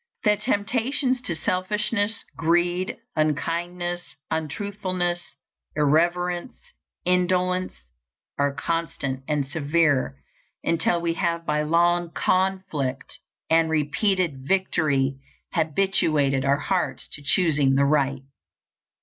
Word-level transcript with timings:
The 0.23 0.35
temptations 0.35 1.21
to 1.21 1.35
selfishness, 1.35 2.25
greed, 2.35 2.97
unkindness, 3.15 4.15
untruthfulness, 4.31 5.35
irreverence, 5.75 6.57
indolence, 7.05 7.83
are 8.39 8.51
constant 8.51 9.23
and 9.27 9.45
severe 9.45 10.17
until 10.63 10.99
we 10.99 11.13
have 11.13 11.45
by 11.45 11.61
long 11.61 12.09
conflict 12.13 13.19
and 13.47 13.69
repeated 13.69 14.39
victory 14.47 15.19
habituated 15.53 16.45
our 16.45 16.57
hearts 16.57 17.07
to 17.09 17.21
choosing 17.21 17.75
the 17.75 17.85
right. 17.85 18.23